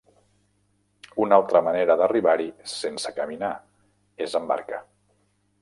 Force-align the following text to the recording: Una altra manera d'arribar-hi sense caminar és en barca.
Una 1.25 1.37
altra 1.41 1.61
manera 1.67 1.99
d'arribar-hi 2.01 2.49
sense 2.79 3.15
caminar 3.21 3.53
és 4.29 4.37
en 4.41 4.53
barca. 4.55 4.85